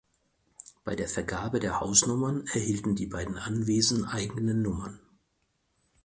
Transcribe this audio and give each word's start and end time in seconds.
Bei 0.83 0.95
der 0.95 1.07
Vergabe 1.07 1.59
der 1.59 1.79
Hausnummern 1.79 2.47
erhielten 2.53 2.95
die 2.95 3.05
beiden 3.05 3.37
Anwesen 3.37 4.03
eigene 4.03 4.55
Nummern. 4.55 4.99